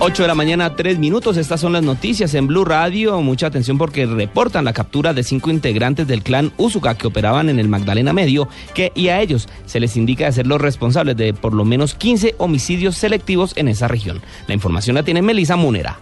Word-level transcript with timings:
8 0.00 0.22
de 0.22 0.28
la 0.28 0.34
mañana, 0.34 0.74
3 0.74 0.98
minutos. 0.98 1.36
Estas 1.36 1.60
son 1.60 1.72
las 1.72 1.82
noticias 1.82 2.34
en 2.34 2.46
Blue 2.46 2.64
Radio. 2.64 3.20
Mucha 3.22 3.46
atención 3.46 3.78
porque 3.78 4.06
reportan 4.06 4.64
la 4.64 4.72
captura 4.72 5.14
de 5.14 5.22
cinco 5.22 5.50
integrantes 5.50 6.06
del 6.06 6.22
clan 6.22 6.52
Usuga 6.56 6.96
que 6.96 7.06
operaban 7.06 7.48
en 7.48 7.58
el 7.58 7.68
Magdalena 7.68 8.12
Medio 8.12 8.48
que, 8.74 8.92
y 8.94 9.08
a 9.08 9.20
ellos 9.20 9.48
se 9.66 9.80
les 9.80 9.96
indica 9.96 10.26
de 10.26 10.32
ser 10.32 10.46
los 10.46 10.60
responsables 10.60 11.16
de 11.16 11.32
por 11.32 11.54
lo 11.54 11.64
menos 11.64 11.94
15 11.94 12.34
homicidios 12.38 12.96
selectivos 12.96 13.52
en 13.56 13.68
esa 13.68 13.88
región. 13.88 14.20
La 14.46 14.54
información 14.54 14.94
la 14.96 15.04
tiene 15.04 15.22
Melisa 15.22 15.56
Munera. 15.56 15.98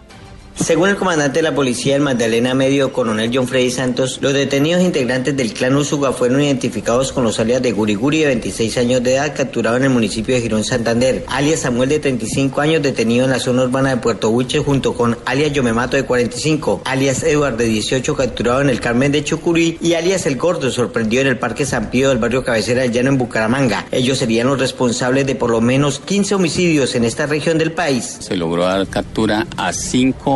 Según 0.54 0.90
el 0.90 0.96
comandante 0.96 1.38
de 1.38 1.42
la 1.42 1.54
policía 1.54 1.94
del 1.94 2.02
Magdalena 2.02 2.54
Medio, 2.54 2.92
coronel 2.92 3.30
John 3.32 3.48
Freddy 3.48 3.70
Santos, 3.70 4.18
los 4.20 4.34
detenidos 4.34 4.82
integrantes 4.82 5.34
del 5.34 5.54
clan 5.54 5.74
Usuga 5.74 6.12
fueron 6.12 6.42
identificados 6.42 7.10
con 7.10 7.24
los 7.24 7.40
alias 7.40 7.62
de 7.62 7.72
Guriguri 7.72 8.18
de 8.18 8.26
26 8.26 8.76
años 8.78 9.02
de 9.02 9.14
edad, 9.14 9.34
capturado 9.34 9.78
en 9.78 9.84
el 9.84 9.90
municipio 9.90 10.34
de 10.34 10.42
Girón 10.42 10.62
Santander, 10.62 11.24
alias 11.28 11.60
Samuel 11.60 11.88
de 11.88 11.98
35 12.00 12.60
años, 12.60 12.82
detenido 12.82 13.24
en 13.24 13.30
la 13.30 13.40
zona 13.40 13.64
urbana 13.64 13.90
de 13.90 13.96
Puerto 13.96 14.30
Buche, 14.30 14.58
junto 14.58 14.94
con 14.94 15.16
alias 15.24 15.52
Yomemato 15.52 15.96
de 15.96 16.04
45, 16.04 16.82
alias 16.84 17.22
Eduard 17.22 17.56
de 17.56 17.64
18, 17.64 18.14
capturado 18.14 18.60
en 18.60 18.68
el 18.68 18.80
Carmen 18.80 19.10
de 19.10 19.24
Chucurí, 19.24 19.78
y 19.80 19.94
alias 19.94 20.26
El 20.26 20.36
Gordo, 20.36 20.70
sorprendido 20.70 21.22
en 21.22 21.28
el 21.28 21.38
Parque 21.38 21.64
San 21.64 21.90
Pío 21.90 22.10
del 22.10 22.18
barrio 22.18 22.44
Cabecera 22.44 22.82
del 22.82 22.92
Llano 22.92 23.08
en 23.08 23.18
Bucaramanga. 23.18 23.86
Ellos 23.90 24.18
serían 24.18 24.48
los 24.48 24.60
responsables 24.60 25.26
de 25.26 25.34
por 25.34 25.50
lo 25.50 25.60
menos 25.62 25.98
15 26.00 26.34
homicidios 26.34 26.94
en 26.94 27.04
esta 27.04 27.26
región 27.26 27.56
del 27.58 27.72
país. 27.72 28.18
Se 28.20 28.36
logró 28.36 28.64
dar 28.64 28.86
captura 28.86 29.46
a 29.56 29.72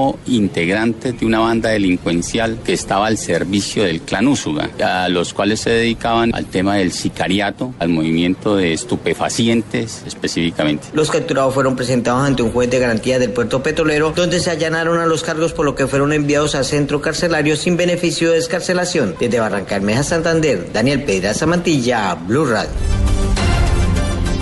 cinco 0.06 0.18
integrantes 0.26 1.18
de 1.18 1.26
una 1.26 1.40
banda 1.40 1.70
delincuencial 1.70 2.58
que 2.64 2.72
estaba 2.72 3.06
al 3.06 3.18
servicio 3.18 3.84
del 3.84 4.00
clan 4.00 4.28
Úsuga, 4.28 4.70
a 4.82 5.08
los 5.08 5.32
cuales 5.32 5.60
se 5.60 5.70
dedicaban 5.70 6.34
al 6.34 6.46
tema 6.46 6.76
del 6.76 6.92
sicariato, 6.92 7.74
al 7.78 7.88
movimiento 7.88 8.56
de 8.56 8.72
estupefacientes 8.72 10.02
específicamente. 10.06 10.88
Los 10.92 11.10
capturados 11.10 11.54
fueron 11.54 11.76
presentados 11.76 12.26
ante 12.26 12.42
un 12.42 12.52
juez 12.52 12.70
de 12.70 12.78
garantía 12.78 13.18
del 13.18 13.30
puerto 13.30 13.62
petrolero, 13.62 14.12
donde 14.14 14.40
se 14.40 14.50
allanaron 14.50 14.98
a 14.98 15.06
los 15.06 15.22
cargos 15.22 15.52
por 15.52 15.64
lo 15.64 15.74
que 15.74 15.86
fueron 15.86 16.12
enviados 16.12 16.54
al 16.54 16.64
centro 16.64 17.00
carcelario 17.00 17.56
sin 17.56 17.76
beneficio 17.76 18.30
de 18.30 18.36
descarcelación. 18.36 19.16
Desde 19.18 19.40
Barranca 19.40 19.80
Meja, 19.80 20.02
Santander, 20.02 20.72
Daniel 20.72 21.02
Pedraza 21.02 21.46
Mantilla, 21.46 22.14
Blue 22.14 22.46
Radio. 22.46 22.70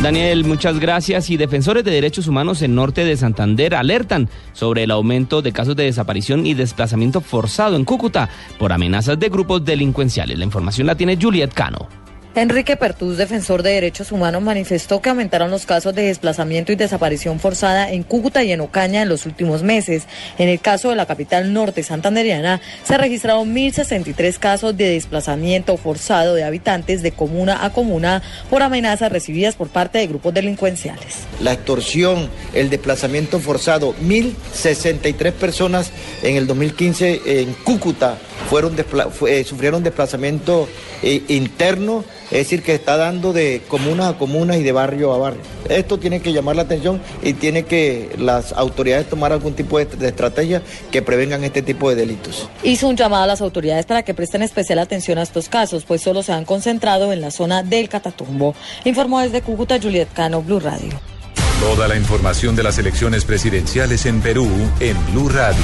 Daniel, 0.04 0.44
muchas 0.44 0.78
gracias. 0.80 1.30
Y 1.30 1.38
defensores 1.38 1.82
de 1.82 1.90
derechos 1.90 2.28
humanos 2.28 2.60
en 2.60 2.74
norte 2.74 3.06
de 3.06 3.16
Santander 3.16 3.74
alertan 3.74 4.28
sobre 4.52 4.82
el 4.82 4.90
aumento 4.90 5.40
de 5.40 5.50
casos 5.50 5.76
de 5.76 5.84
desaparición 5.84 6.44
y 6.44 6.52
desplazamiento 6.52 7.22
forzado 7.22 7.74
en 7.74 7.86
Cúcuta 7.86 8.28
por 8.58 8.74
amenazas 8.74 9.18
de 9.18 9.30
grupos 9.30 9.64
delincuenciales. 9.64 10.38
La 10.38 10.44
información 10.44 10.88
la 10.88 10.94
tiene 10.94 11.16
Juliet 11.18 11.54
Cano. 11.54 12.03
Enrique 12.36 12.76
Pertús, 12.76 13.16
defensor 13.16 13.62
de 13.62 13.70
derechos 13.70 14.10
humanos, 14.10 14.42
manifestó 14.42 15.00
que 15.00 15.08
aumentaron 15.08 15.52
los 15.52 15.66
casos 15.66 15.94
de 15.94 16.02
desplazamiento 16.02 16.72
y 16.72 16.74
desaparición 16.76 17.38
forzada 17.38 17.92
en 17.92 18.02
Cúcuta 18.02 18.42
y 18.42 18.50
en 18.50 18.60
Ocaña 18.60 19.02
en 19.02 19.08
los 19.08 19.24
últimos 19.24 19.62
meses. 19.62 20.02
En 20.36 20.48
el 20.48 20.58
caso 20.58 20.90
de 20.90 20.96
la 20.96 21.06
capital 21.06 21.52
norte 21.52 21.84
santanderiana, 21.84 22.60
se 22.82 22.98
registraron 22.98 23.54
1.063 23.54 24.36
casos 24.40 24.76
de 24.76 24.88
desplazamiento 24.88 25.76
forzado 25.76 26.34
de 26.34 26.42
habitantes 26.42 27.02
de 27.02 27.12
comuna 27.12 27.64
a 27.64 27.70
comuna 27.70 28.20
por 28.50 28.64
amenazas 28.64 29.12
recibidas 29.12 29.54
por 29.54 29.68
parte 29.68 29.98
de 29.98 30.08
grupos 30.08 30.34
delincuenciales. 30.34 31.18
La 31.40 31.52
extorsión, 31.52 32.28
el 32.52 32.68
desplazamiento 32.68 33.38
forzado, 33.38 33.94
1.063 34.02 35.32
personas 35.32 35.92
en 36.24 36.34
el 36.34 36.48
2015 36.48 37.42
en 37.42 37.52
Cúcuta 37.62 38.18
eh, 39.26 39.44
sufrieron 39.44 39.82
desplazamiento 39.82 40.68
eh, 41.02 41.22
interno 41.28 42.04
es 42.30 42.38
decir, 42.38 42.62
que 42.62 42.74
está 42.74 42.96
dando 42.96 43.32
de 43.32 43.62
comuna 43.68 44.08
a 44.08 44.18
comuna 44.18 44.56
y 44.56 44.62
de 44.62 44.72
barrio 44.72 45.12
a 45.12 45.18
barrio. 45.18 45.40
Esto 45.68 45.98
tiene 45.98 46.20
que 46.20 46.32
llamar 46.32 46.56
la 46.56 46.62
atención 46.62 47.00
y 47.22 47.34
tiene 47.34 47.64
que 47.64 48.10
las 48.18 48.52
autoridades 48.52 49.08
tomar 49.08 49.32
algún 49.32 49.54
tipo 49.54 49.78
de, 49.78 49.86
de, 49.86 50.08
estrategia 50.08 50.62
que 50.90 51.02
prevengan 51.02 51.44
este 51.44 51.62
tipo 51.62 51.88
de 51.90 51.96
delitos. 51.96 52.48
Hizo 52.62 52.88
un 52.88 52.96
llamado 52.96 53.24
a 53.24 53.26
las 53.26 53.40
autoridades 53.40 53.86
para 53.86 54.02
que 54.02 54.14
presten 54.14 54.42
especial 54.42 54.78
atención 54.78 55.18
a 55.18 55.22
estos 55.22 55.48
casos, 55.48 55.84
pues 55.84 56.02
solo 56.02 56.22
se 56.22 56.32
han 56.32 56.44
concentrado 56.44 57.12
en 57.12 57.20
la 57.20 57.30
zona 57.30 57.62
del 57.62 57.88
Catatumbo. 57.88 58.54
Informó 58.84 59.20
desde 59.20 59.42
Cúcuta 59.42 59.78
Juliet 59.80 60.08
Cano, 60.12 60.42
Blue 60.42 60.60
Radio. 60.60 60.92
Toda 61.60 61.88
la 61.88 61.96
información 61.96 62.56
de 62.56 62.62
las 62.62 62.78
elecciones 62.78 63.24
presidenciales 63.24 64.06
en 64.06 64.20
Perú 64.20 64.48
en 64.80 64.96
Blue 65.12 65.28
Radio. 65.28 65.62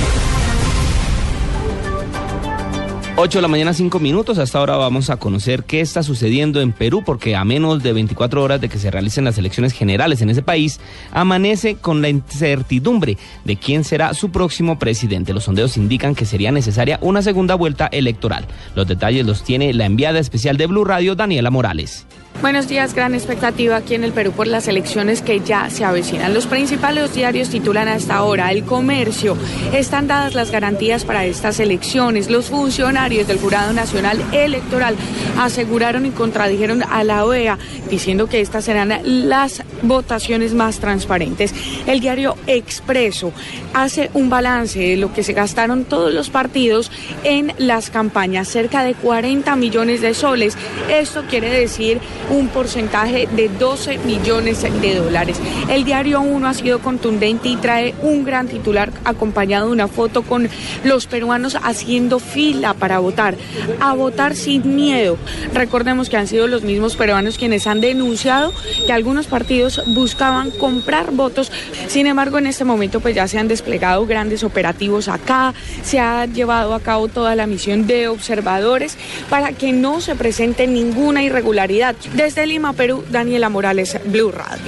8 3.22 3.36
de 3.36 3.42
la 3.42 3.48
mañana, 3.48 3.74
5 3.74 3.98
minutos. 3.98 4.38
Hasta 4.38 4.58
ahora 4.58 4.76
vamos 4.76 5.10
a 5.10 5.18
conocer 5.18 5.64
qué 5.64 5.82
está 5.82 6.02
sucediendo 6.02 6.62
en 6.62 6.72
Perú, 6.72 7.02
porque 7.04 7.36
a 7.36 7.44
menos 7.44 7.82
de 7.82 7.92
24 7.92 8.42
horas 8.42 8.62
de 8.62 8.70
que 8.70 8.78
se 8.78 8.90
realicen 8.90 9.24
las 9.24 9.36
elecciones 9.36 9.74
generales 9.74 10.22
en 10.22 10.30
ese 10.30 10.40
país, 10.40 10.80
amanece 11.12 11.74
con 11.74 12.00
la 12.00 12.08
incertidumbre 12.08 13.18
de 13.44 13.56
quién 13.56 13.84
será 13.84 14.14
su 14.14 14.30
próximo 14.30 14.78
presidente. 14.78 15.34
Los 15.34 15.44
sondeos 15.44 15.76
indican 15.76 16.14
que 16.14 16.24
sería 16.24 16.50
necesaria 16.50 16.98
una 17.02 17.20
segunda 17.20 17.56
vuelta 17.56 17.88
electoral. 17.92 18.46
Los 18.74 18.86
detalles 18.86 19.26
los 19.26 19.44
tiene 19.44 19.74
la 19.74 19.84
enviada 19.84 20.18
especial 20.18 20.56
de 20.56 20.66
Blue 20.66 20.86
Radio, 20.86 21.14
Daniela 21.14 21.50
Morales. 21.50 22.06
Buenos 22.40 22.68
días, 22.68 22.94
gran 22.94 23.14
expectativa 23.14 23.76
aquí 23.76 23.94
en 23.94 24.02
el 24.02 24.14
Perú 24.14 24.32
por 24.32 24.46
las 24.46 24.66
elecciones 24.66 25.20
que 25.20 25.40
ya 25.40 25.68
se 25.68 25.84
avecinan. 25.84 26.32
Los 26.32 26.46
principales 26.46 27.12
diarios 27.12 27.50
titulan 27.50 27.86
hasta 27.86 28.16
ahora 28.16 28.50
el 28.50 28.64
comercio. 28.64 29.36
Están 29.74 30.06
dadas 30.06 30.34
las 30.34 30.50
garantías 30.50 31.04
para 31.04 31.26
estas 31.26 31.60
elecciones. 31.60 32.30
Los 32.30 32.46
funcionarios 32.46 33.28
del 33.28 33.38
Jurado 33.38 33.74
Nacional 33.74 34.18
Electoral 34.32 34.96
aseguraron 35.38 36.06
y 36.06 36.10
contradijeron 36.12 36.82
a 36.82 37.04
la 37.04 37.26
OEA 37.26 37.58
diciendo 37.90 38.26
que 38.26 38.40
estas 38.40 38.64
serán 38.64 38.94
las 39.28 39.62
votaciones 39.82 40.54
más 40.54 40.78
transparentes. 40.78 41.54
El 41.86 42.00
diario 42.00 42.36
Expreso 42.46 43.34
hace 43.74 44.10
un 44.14 44.30
balance 44.30 44.78
de 44.78 44.96
lo 44.96 45.12
que 45.12 45.24
se 45.24 45.34
gastaron 45.34 45.84
todos 45.84 46.12
los 46.14 46.30
partidos 46.30 46.90
en 47.22 47.52
las 47.58 47.90
campañas, 47.90 48.48
cerca 48.48 48.82
de 48.82 48.94
40 48.94 49.54
millones 49.56 50.00
de 50.00 50.14
soles. 50.14 50.56
Esto 50.88 51.24
quiere 51.28 51.50
decir 51.50 52.00
un 52.30 52.48
porcentaje 52.48 53.28
de 53.30 53.48
12 53.48 53.98
millones 53.98 54.62
de 54.62 54.94
dólares. 54.94 55.38
El 55.68 55.84
diario 55.84 56.20
1 56.20 56.48
ha 56.48 56.54
sido 56.54 56.78
contundente 56.78 57.48
y 57.48 57.56
trae 57.56 57.94
un 58.02 58.24
gran 58.24 58.48
titular 58.48 58.92
acompañado 59.04 59.66
de 59.66 59.72
una 59.72 59.88
foto 59.88 60.22
con 60.22 60.48
los 60.84 61.06
peruanos 61.06 61.58
haciendo 61.62 62.18
fila 62.18 62.74
para 62.74 62.98
votar, 62.98 63.36
a 63.80 63.94
votar 63.94 64.36
sin 64.36 64.76
miedo. 64.76 65.18
Recordemos 65.52 66.08
que 66.08 66.16
han 66.16 66.26
sido 66.26 66.46
los 66.46 66.62
mismos 66.62 66.96
peruanos 66.96 67.38
quienes 67.38 67.66
han 67.66 67.80
denunciado 67.80 68.52
que 68.86 68.92
algunos 68.92 69.26
partidos 69.26 69.82
buscaban 69.88 70.50
comprar 70.50 71.12
votos. 71.12 71.50
Sin 71.88 72.06
embargo, 72.06 72.38
en 72.38 72.46
este 72.46 72.64
momento 72.64 73.00
pues 73.00 73.14
ya 73.14 73.26
se 73.28 73.38
han 73.38 73.48
desplegado 73.48 74.06
grandes 74.06 74.44
operativos 74.44 75.08
acá, 75.08 75.54
se 75.82 75.98
ha 75.98 76.26
llevado 76.26 76.74
a 76.74 76.80
cabo 76.80 77.08
toda 77.08 77.34
la 77.34 77.46
misión 77.46 77.86
de 77.86 78.08
observadores 78.08 78.96
para 79.28 79.52
que 79.52 79.72
no 79.72 80.00
se 80.00 80.14
presente 80.14 80.66
ninguna 80.66 81.22
irregularidad. 81.22 81.96
Desde 82.20 82.46
Lima, 82.46 82.74
Perú, 82.74 83.02
Daniela 83.10 83.48
Morales, 83.48 83.98
Blue 84.04 84.30
Radio. 84.30 84.62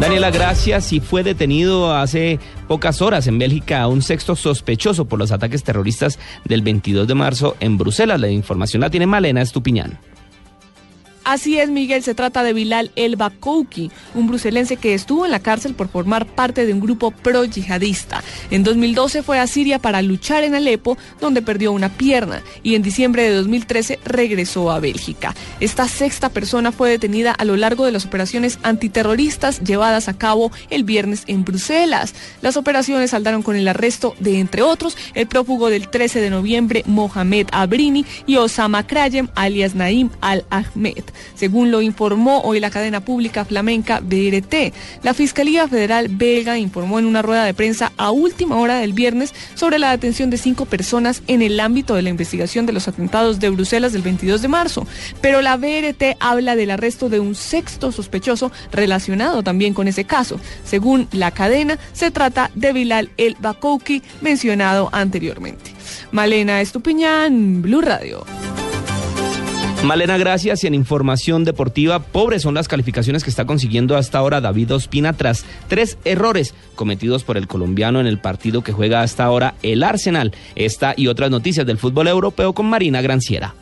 Daniela, 0.00 0.32
gracias. 0.32 0.92
Y 0.92 0.98
fue 0.98 1.22
detenido 1.22 1.94
hace 1.94 2.40
pocas 2.66 3.00
horas 3.00 3.28
en 3.28 3.38
Bélgica 3.38 3.86
un 3.86 4.02
sexto 4.02 4.34
sospechoso 4.34 5.04
por 5.04 5.20
los 5.20 5.30
ataques 5.30 5.62
terroristas 5.62 6.18
del 6.46 6.62
22 6.62 7.06
de 7.06 7.14
marzo 7.14 7.56
en 7.60 7.78
Bruselas. 7.78 8.20
La 8.20 8.28
información 8.28 8.80
la 8.80 8.90
tiene 8.90 9.06
Malena 9.06 9.40
Estupiñán. 9.40 10.00
Así 11.26 11.58
es, 11.58 11.70
Miguel, 11.70 12.04
se 12.04 12.14
trata 12.14 12.44
de 12.44 12.52
Bilal 12.52 12.92
El 12.94 13.16
Bakouki, 13.16 13.90
un 14.14 14.28
bruselense 14.28 14.76
que 14.76 14.94
estuvo 14.94 15.24
en 15.24 15.32
la 15.32 15.40
cárcel 15.40 15.74
por 15.74 15.88
formar 15.88 16.24
parte 16.24 16.64
de 16.64 16.72
un 16.72 16.78
grupo 16.78 17.10
pro-yihadista. 17.10 18.22
En 18.52 18.62
2012 18.62 19.24
fue 19.24 19.40
a 19.40 19.48
Siria 19.48 19.80
para 19.80 20.02
luchar 20.02 20.44
en 20.44 20.54
Alepo, 20.54 20.96
donde 21.20 21.42
perdió 21.42 21.72
una 21.72 21.88
pierna, 21.88 22.42
y 22.62 22.76
en 22.76 22.82
diciembre 22.82 23.24
de 23.24 23.34
2013 23.34 23.98
regresó 24.04 24.70
a 24.70 24.78
Bélgica. 24.78 25.34
Esta 25.58 25.88
sexta 25.88 26.28
persona 26.28 26.70
fue 26.70 26.90
detenida 26.90 27.32
a 27.32 27.44
lo 27.44 27.56
largo 27.56 27.84
de 27.86 27.90
las 27.90 28.06
operaciones 28.06 28.60
antiterroristas 28.62 29.58
llevadas 29.64 30.08
a 30.08 30.16
cabo 30.16 30.52
el 30.70 30.84
viernes 30.84 31.24
en 31.26 31.44
Bruselas. 31.44 32.14
Las 32.40 32.56
operaciones 32.56 33.10
saldaron 33.10 33.42
con 33.42 33.56
el 33.56 33.66
arresto 33.66 34.14
de, 34.20 34.38
entre 34.38 34.62
otros, 34.62 34.96
el 35.14 35.26
prófugo 35.26 35.70
del 35.70 35.88
13 35.88 36.20
de 36.20 36.30
noviembre, 36.30 36.84
Mohamed 36.86 37.48
Abrini, 37.50 38.06
y 38.28 38.36
Osama 38.36 38.86
Krayem, 38.86 39.26
alias 39.34 39.74
Naim 39.74 40.10
Al-Ahmed 40.20 41.15
según 41.34 41.70
lo 41.70 41.82
informó 41.82 42.40
hoy 42.40 42.60
la 42.60 42.70
cadena 42.70 43.00
pública 43.00 43.44
flamenca 43.44 44.00
BRT. 44.00 44.72
La 45.02 45.14
Fiscalía 45.14 45.68
Federal 45.68 46.08
belga 46.08 46.58
informó 46.58 46.98
en 46.98 47.06
una 47.06 47.22
rueda 47.22 47.44
de 47.44 47.54
prensa 47.54 47.92
a 47.96 48.10
última 48.10 48.56
hora 48.56 48.78
del 48.78 48.92
viernes 48.92 49.34
sobre 49.54 49.78
la 49.78 49.90
detención 49.90 50.30
de 50.30 50.38
cinco 50.38 50.66
personas 50.66 51.22
en 51.26 51.42
el 51.42 51.58
ámbito 51.60 51.94
de 51.94 52.02
la 52.02 52.10
investigación 52.10 52.66
de 52.66 52.72
los 52.72 52.88
atentados 52.88 53.40
de 53.40 53.50
Bruselas 53.50 53.92
del 53.92 54.02
22 54.02 54.42
de 54.42 54.48
marzo. 54.48 54.86
Pero 55.20 55.42
la 55.42 55.56
BRT 55.56 56.16
habla 56.20 56.56
del 56.56 56.70
arresto 56.70 57.08
de 57.08 57.20
un 57.20 57.34
sexto 57.34 57.92
sospechoso 57.92 58.52
relacionado 58.72 59.42
también 59.42 59.74
con 59.74 59.88
ese 59.88 60.04
caso. 60.04 60.40
Según 60.64 61.08
la 61.12 61.30
cadena, 61.30 61.78
se 61.92 62.10
trata 62.10 62.50
de 62.54 62.72
Bilal 62.72 63.10
El 63.16 63.36
Bakouki, 63.40 64.02
mencionado 64.20 64.88
anteriormente. 64.92 65.72
Malena 66.10 66.60
Estupiñán, 66.60 67.62
Blue 67.62 67.80
Radio. 67.80 68.24
Malena, 69.84 70.18
gracias. 70.18 70.64
Y 70.64 70.66
en 70.66 70.74
información 70.74 71.44
deportiva, 71.44 72.00
pobres 72.00 72.42
son 72.42 72.54
las 72.54 72.66
calificaciones 72.66 73.22
que 73.22 73.30
está 73.30 73.44
consiguiendo 73.44 73.96
hasta 73.96 74.18
ahora 74.18 74.40
David 74.40 74.74
Ospina 74.74 75.12
tras 75.12 75.44
tres 75.68 75.98
errores 76.04 76.54
cometidos 76.74 77.24
por 77.24 77.36
el 77.36 77.46
colombiano 77.46 78.00
en 78.00 78.06
el 78.06 78.18
partido 78.18 78.62
que 78.62 78.72
juega 78.72 79.02
hasta 79.02 79.24
ahora 79.24 79.54
el 79.62 79.82
Arsenal. 79.82 80.32
Esta 80.56 80.94
y 80.96 81.06
otras 81.06 81.30
noticias 81.30 81.66
del 81.66 81.78
fútbol 81.78 82.08
europeo 82.08 82.52
con 82.52 82.66
Marina 82.66 83.00
Granciera. 83.00 83.54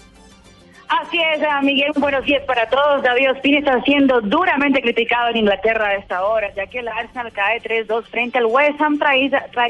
Así 1.00 1.19
es, 1.19 1.43
ah, 1.43 1.61
Miguel, 1.61 1.91
buenos 1.96 2.25
días 2.25 2.44
para 2.44 2.69
todos. 2.69 3.02
David 3.02 3.32
Ospina 3.32 3.58
está 3.58 3.82
siendo 3.82 4.20
duramente 4.20 4.81
criticado 4.81 5.31
en 5.31 5.38
Inglaterra 5.38 5.88
a 5.88 5.94
esta 5.94 6.25
hora, 6.25 6.55
ya 6.55 6.69
que 6.69 6.79
el 6.79 6.88
Arsenal 6.88 7.32
cae 7.32 7.61
3-2 7.61 8.05
frente 8.05 8.38
al 8.38 8.46
West 8.46 8.81
Ham 8.81 8.99
tras 8.99 9.17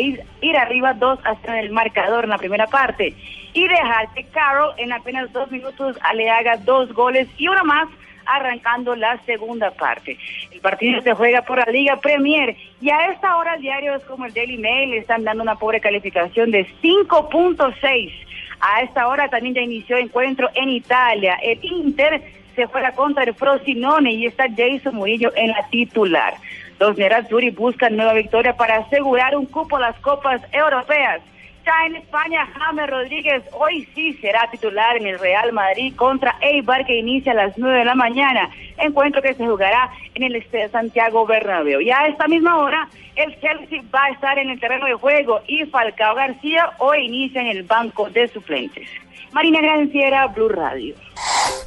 ir 0.00 0.56
arriba 0.58 0.92
2 0.92 1.20
hasta 1.24 1.60
el 1.60 1.70
marcador 1.70 2.24
en 2.24 2.30
la 2.30 2.36
primera 2.36 2.66
parte 2.66 3.14
y 3.54 3.66
dejar 3.66 4.12
que 4.12 4.24
Carroll 4.24 4.74
en 4.76 4.92
apenas 4.92 5.32
dos 5.32 5.50
minutos 5.50 5.96
le 6.14 6.28
haga 6.28 6.58
dos 6.58 6.92
goles 6.92 7.26
y 7.38 7.48
uno 7.48 7.64
más 7.64 7.88
arrancando 8.26 8.94
la 8.96 9.18
segunda 9.24 9.70
parte. 9.70 10.18
El 10.50 10.60
partido 10.60 11.00
se 11.02 11.14
juega 11.14 11.42
por 11.42 11.58
la 11.58 11.72
Liga 11.72 11.96
Premier 11.96 12.56
y 12.80 12.90
a 12.90 13.08
esta 13.08 13.36
hora 13.36 13.56
diarios 13.56 14.02
como 14.04 14.26
el 14.26 14.34
Daily 14.34 14.58
Mail 14.58 14.94
están 14.94 15.24
dando 15.24 15.42
una 15.42 15.56
pobre 15.56 15.80
calificación 15.80 16.50
de 16.50 16.66
5.6. 16.82 18.12
A 18.60 18.82
esta 18.82 19.08
hora 19.08 19.28
también 19.28 19.54
ya 19.54 19.60
inició 19.60 19.96
encuentro 19.96 20.48
en 20.54 20.70
Italia. 20.70 21.38
El 21.42 21.58
Inter 21.62 22.22
se 22.54 22.68
fuera 22.68 22.92
contra 22.92 23.24
el 23.24 23.34
Frosinone 23.34 24.12
y 24.12 24.26
está 24.26 24.44
Jason 24.48 24.94
Murillo 24.94 25.32
en 25.34 25.50
la 25.50 25.68
titular. 25.70 26.34
Los 26.78 26.96
Nerazzurri 26.96 27.50
buscan 27.50 27.96
nueva 27.96 28.14
victoria 28.14 28.56
para 28.56 28.76
asegurar 28.76 29.36
un 29.36 29.46
cupo 29.46 29.76
a 29.76 29.80
las 29.80 29.98
copas 30.00 30.40
europeas. 30.52 31.20
Ya 31.64 31.86
en 31.86 31.96
España, 31.96 32.46
James 32.58 32.90
Rodríguez 32.90 33.42
hoy 33.52 33.88
sí 33.94 34.12
será 34.20 34.50
titular 34.50 34.96
en 34.96 35.06
el 35.06 35.18
Real 35.18 35.50
Madrid 35.52 35.94
contra 35.96 36.36
Eibar 36.42 36.84
que 36.84 36.98
inicia 36.98 37.32
a 37.32 37.36
las 37.36 37.56
9 37.56 37.78
de 37.78 37.84
la 37.86 37.94
mañana. 37.94 38.50
Encuentro 38.76 39.22
que 39.22 39.34
se 39.34 39.46
jugará 39.46 39.90
en 40.14 40.24
el 40.24 40.44
Santiago 40.70 41.24
Bernabéu. 41.24 41.80
Y 41.80 41.90
a 41.90 42.06
esta 42.06 42.28
misma 42.28 42.58
hora, 42.58 42.88
el 43.16 43.38
Chelsea 43.40 43.82
va 43.94 44.04
a 44.04 44.10
estar 44.10 44.38
en 44.38 44.50
el 44.50 44.60
terreno 44.60 44.86
de 44.86 44.94
juego 44.94 45.40
y 45.46 45.64
Falcao 45.64 46.14
García 46.14 46.70
hoy 46.78 47.06
inicia 47.06 47.40
en 47.40 47.46
el 47.46 47.62
banco 47.62 48.10
de 48.10 48.28
suplentes. 48.28 48.88
Marina 49.32 49.60
Granciera, 49.60 50.26
Blue 50.28 50.48
Radio. 50.48 50.94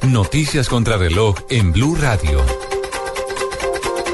Noticias 0.06 0.68
contra 0.68 0.96
reloj 0.96 1.36
en 1.50 1.72
Blue 1.72 1.96
Radio. 2.00 2.40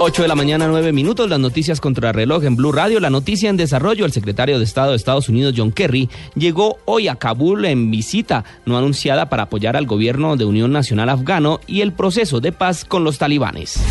8 0.06 0.20
de 0.20 0.28
la 0.28 0.34
mañana, 0.34 0.68
9 0.68 0.92
minutos, 0.92 1.30
las 1.30 1.40
noticias 1.40 1.80
contra 1.80 2.12
reloj 2.12 2.44
en 2.44 2.56
Blue 2.56 2.72
Radio. 2.72 3.00
La 3.00 3.08
noticia 3.08 3.48
en 3.48 3.56
desarrollo, 3.56 4.04
el 4.04 4.12
secretario 4.12 4.58
de 4.58 4.64
Estado 4.64 4.90
de 4.90 4.96
Estados 4.96 5.30
Unidos, 5.30 5.54
John 5.56 5.72
Kerry, 5.72 6.10
llegó 6.34 6.76
hoy 6.84 7.08
a 7.08 7.16
Kabul 7.16 7.64
en 7.64 7.90
visita 7.90 8.44
no 8.66 8.76
anunciada 8.76 9.30
para 9.30 9.44
apoyar 9.44 9.78
al 9.78 9.86
gobierno 9.86 10.36
de 10.36 10.44
Unión 10.44 10.72
Nacional 10.72 11.08
Afgano 11.08 11.58
y 11.66 11.80
el 11.80 11.94
proceso 11.94 12.40
de 12.40 12.52
paz 12.52 12.84
con 12.84 13.02
los 13.02 13.16
talibanes. 13.16 13.82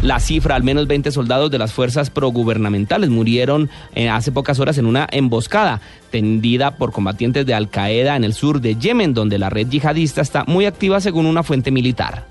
La 0.00 0.18
cifra, 0.18 0.56
al 0.56 0.62
menos 0.62 0.86
20 0.86 1.12
soldados 1.12 1.50
de 1.50 1.58
las 1.58 1.74
fuerzas 1.74 2.08
progubernamentales 2.08 3.10
murieron 3.10 3.68
eh, 3.94 4.08
hace 4.08 4.32
pocas 4.32 4.58
horas 4.60 4.78
en 4.78 4.86
una 4.86 5.06
emboscada 5.12 5.82
tendida 6.10 6.78
por 6.78 6.90
combatientes 6.90 7.44
de 7.44 7.52
Al 7.52 7.68
Qaeda 7.68 8.16
en 8.16 8.24
el 8.24 8.32
sur 8.32 8.62
de 8.62 8.76
Yemen, 8.76 9.12
donde 9.12 9.38
la 9.38 9.50
red 9.50 9.68
yihadista 9.68 10.22
está 10.22 10.44
muy 10.46 10.64
activa 10.64 11.02
según 11.02 11.26
una 11.26 11.42
fuente 11.42 11.70
militar. 11.70 12.24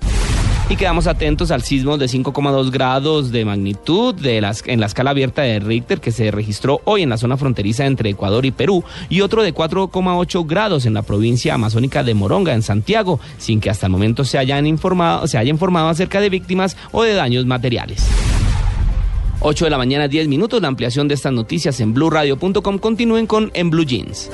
Y 0.70 0.76
quedamos 0.76 1.06
atentos 1.06 1.50
al 1.50 1.62
sismo 1.62 1.98
de 1.98 2.06
5,2 2.06 2.70
grados 2.70 3.30
de 3.30 3.44
magnitud 3.44 4.14
en 4.24 4.80
la 4.80 4.86
escala 4.86 5.10
abierta 5.10 5.42
de 5.42 5.60
Richter 5.60 6.00
que 6.00 6.10
se 6.10 6.30
registró 6.30 6.80
hoy 6.84 7.02
en 7.02 7.10
la 7.10 7.18
zona 7.18 7.36
fronteriza 7.36 7.84
entre 7.84 8.10
Ecuador 8.10 8.46
y 8.46 8.50
Perú 8.50 8.82
y 9.10 9.20
otro 9.20 9.42
de 9.42 9.54
4,8 9.54 10.46
grados 10.46 10.86
en 10.86 10.94
la 10.94 11.02
provincia 11.02 11.54
amazónica 11.54 12.02
de 12.02 12.14
Moronga, 12.14 12.54
en 12.54 12.62
Santiago, 12.62 13.20
sin 13.36 13.60
que 13.60 13.68
hasta 13.68 13.86
el 13.86 13.92
momento 13.92 14.24
se, 14.24 14.38
hayan 14.38 14.66
informado, 14.66 15.26
se 15.26 15.36
haya 15.36 15.50
informado 15.50 15.90
acerca 15.90 16.20
de 16.20 16.30
víctimas 16.30 16.78
o 16.92 17.02
de 17.02 17.12
daños 17.12 17.44
materiales. 17.44 18.08
8 19.40 19.66
de 19.66 19.70
la 19.70 19.78
mañana, 19.78 20.08
10 20.08 20.28
minutos. 20.28 20.62
La 20.62 20.68
ampliación 20.68 21.08
de 21.08 21.14
estas 21.14 21.32
noticias 21.34 21.78
en 21.80 21.92
blueradio.com. 21.92 22.78
Continúen 22.78 23.26
con 23.26 23.50
En 23.52 23.68
Blue 23.68 23.84
Jeans. 23.84 24.30